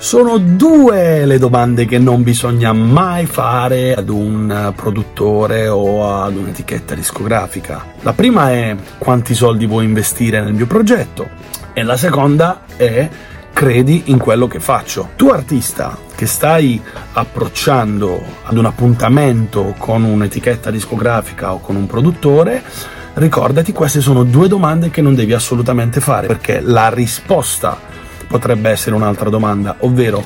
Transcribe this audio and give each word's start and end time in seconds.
Sono 0.00 0.38
due 0.38 1.26
le 1.26 1.36
domande 1.36 1.84
che 1.84 1.98
non 1.98 2.22
bisogna 2.22 2.72
mai 2.72 3.26
fare 3.26 3.92
ad 3.92 4.08
un 4.08 4.72
produttore 4.74 5.68
o 5.68 6.22
ad 6.22 6.36
un'etichetta 6.36 6.94
discografica. 6.94 7.84
La 8.00 8.14
prima 8.14 8.50
è 8.50 8.74
quanti 8.96 9.34
soldi 9.34 9.66
vuoi 9.66 9.84
investire 9.84 10.40
nel 10.40 10.54
mio 10.54 10.66
progetto 10.66 11.28
e 11.74 11.82
la 11.82 11.98
seconda 11.98 12.62
è 12.76 13.10
credi 13.52 14.04
in 14.06 14.16
quello 14.16 14.48
che 14.48 14.58
faccio. 14.58 15.10
Tu 15.16 15.28
artista 15.28 15.98
che 16.16 16.24
stai 16.24 16.80
approcciando 17.12 18.22
ad 18.44 18.56
un 18.56 18.64
appuntamento 18.64 19.74
con 19.76 20.02
un'etichetta 20.02 20.70
discografica 20.70 21.52
o 21.52 21.60
con 21.60 21.76
un 21.76 21.86
produttore, 21.86 22.62
ricordati 23.14 23.72
queste 23.72 24.00
sono 24.00 24.24
due 24.24 24.48
domande 24.48 24.88
che 24.88 25.02
non 25.02 25.14
devi 25.14 25.34
assolutamente 25.34 26.00
fare 26.00 26.26
perché 26.26 26.60
la 26.62 26.88
risposta 26.88 27.89
potrebbe 28.30 28.70
essere 28.70 28.94
un'altra 28.94 29.28
domanda, 29.28 29.74
ovvero 29.80 30.24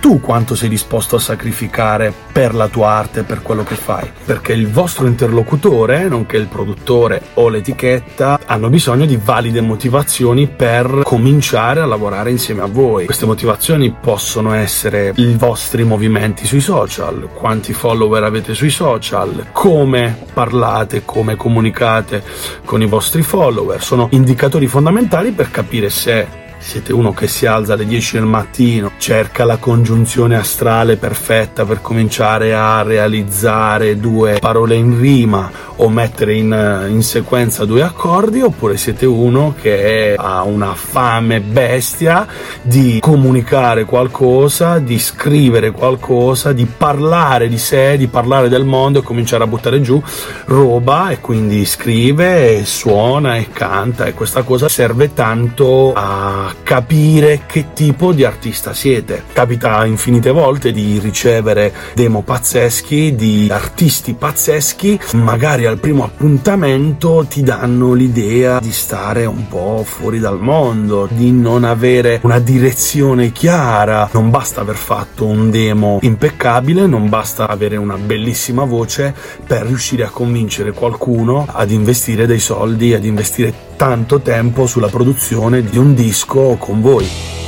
tu 0.00 0.20
quanto 0.20 0.54
sei 0.54 0.68
disposto 0.68 1.16
a 1.16 1.18
sacrificare 1.18 2.12
per 2.30 2.54
la 2.54 2.68
tua 2.68 2.90
arte, 2.90 3.22
per 3.22 3.40
quello 3.40 3.62
che 3.62 3.74
fai? 3.74 4.10
Perché 4.26 4.52
il 4.52 4.68
vostro 4.68 5.06
interlocutore, 5.06 6.08
nonché 6.08 6.36
il 6.36 6.46
produttore 6.46 7.22
o 7.34 7.48
l'etichetta, 7.48 8.38
hanno 8.44 8.68
bisogno 8.68 9.06
di 9.06 9.16
valide 9.16 9.62
motivazioni 9.62 10.46
per 10.46 11.00
cominciare 11.04 11.80
a 11.80 11.86
lavorare 11.86 12.30
insieme 12.30 12.60
a 12.60 12.66
voi. 12.66 13.06
Queste 13.06 13.24
motivazioni 13.24 13.96
possono 13.98 14.52
essere 14.52 15.14
i 15.16 15.36
vostri 15.36 15.84
movimenti 15.84 16.44
sui 16.44 16.60
social, 16.60 17.30
quanti 17.32 17.72
follower 17.72 18.24
avete 18.24 18.52
sui 18.52 18.68
social, 18.68 19.46
come 19.52 20.18
parlate, 20.34 21.06
come 21.06 21.36
comunicate 21.36 22.22
con 22.66 22.82
i 22.82 22.86
vostri 22.86 23.22
follower. 23.22 23.82
Sono 23.82 24.08
indicatori 24.10 24.66
fondamentali 24.66 25.30
per 25.30 25.50
capire 25.50 25.88
se 25.88 26.42
siete 26.64 26.94
uno 26.94 27.12
che 27.12 27.28
si 27.28 27.44
alza 27.44 27.74
alle 27.74 27.84
10 27.86 28.16
del 28.16 28.26
mattino, 28.26 28.92
cerca 28.96 29.44
la 29.44 29.58
congiunzione 29.58 30.34
astrale 30.34 30.96
perfetta 30.96 31.66
per 31.66 31.82
cominciare 31.82 32.54
a 32.54 32.82
realizzare 32.82 33.98
due 34.00 34.38
parole 34.40 34.74
in 34.74 34.98
rima 34.98 35.50
o 35.76 35.88
mettere 35.88 36.34
in, 36.34 36.86
in 36.88 37.02
sequenza 37.02 37.64
due 37.64 37.82
accordi, 37.82 38.40
oppure 38.40 38.76
siete 38.76 39.06
uno 39.06 39.54
che 39.60 40.14
ha 40.16 40.42
una 40.42 40.74
fame 40.74 41.40
bestia 41.40 42.26
di 42.62 42.98
comunicare 43.00 43.84
qualcosa, 43.84 44.78
di 44.78 44.98
scrivere 44.98 45.70
qualcosa, 45.70 46.52
di 46.52 46.66
parlare 46.66 47.48
di 47.48 47.58
sé, 47.58 47.96
di 47.96 48.06
parlare 48.06 48.48
del 48.48 48.64
mondo 48.64 49.00
e 49.00 49.02
cominciare 49.02 49.44
a 49.44 49.46
buttare 49.46 49.80
giù 49.80 50.02
roba 50.46 51.10
e 51.10 51.20
quindi 51.20 51.64
scrive 51.64 52.58
e 52.58 52.64
suona 52.64 53.36
e 53.36 53.48
canta 53.52 54.06
e 54.06 54.14
questa 54.14 54.42
cosa 54.42 54.68
serve 54.68 55.12
tanto 55.14 55.92
a 55.94 56.52
capire 56.62 57.42
che 57.46 57.72
tipo 57.72 58.12
di 58.12 58.24
artista 58.24 58.72
siete. 58.72 59.24
Capita 59.32 59.84
infinite 59.84 60.30
volte 60.30 60.72
di 60.72 60.98
ricevere 60.98 61.72
demo 61.94 62.22
pazzeschi, 62.22 63.14
di 63.14 63.48
artisti 63.50 64.14
pazzeschi, 64.14 65.00
magari 65.14 65.63
al 65.66 65.78
primo 65.78 66.04
appuntamento 66.04 67.26
ti 67.28 67.42
danno 67.42 67.92
l'idea 67.92 68.60
di 68.60 68.72
stare 68.72 69.24
un 69.24 69.48
po' 69.48 69.82
fuori 69.84 70.18
dal 70.18 70.40
mondo, 70.40 71.08
di 71.10 71.32
non 71.32 71.64
avere 71.64 72.20
una 72.22 72.38
direzione 72.38 73.32
chiara. 73.32 74.08
Non 74.12 74.30
basta 74.30 74.60
aver 74.60 74.76
fatto 74.76 75.26
un 75.26 75.50
demo 75.50 75.98
impeccabile, 76.02 76.86
non 76.86 77.08
basta 77.08 77.48
avere 77.48 77.76
una 77.76 77.96
bellissima 77.96 78.64
voce 78.64 79.14
per 79.46 79.66
riuscire 79.66 80.04
a 80.04 80.10
convincere 80.10 80.72
qualcuno 80.72 81.46
ad 81.50 81.70
investire 81.70 82.26
dei 82.26 82.40
soldi, 82.40 82.94
ad 82.94 83.04
investire 83.04 83.54
tanto 83.76 84.20
tempo 84.20 84.66
sulla 84.66 84.88
produzione 84.88 85.62
di 85.62 85.78
un 85.78 85.94
disco 85.94 86.56
con 86.58 86.80
voi. 86.80 87.43